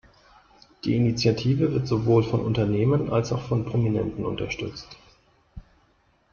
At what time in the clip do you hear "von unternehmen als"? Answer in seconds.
2.23-3.31